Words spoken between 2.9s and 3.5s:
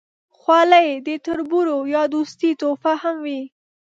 هم وي.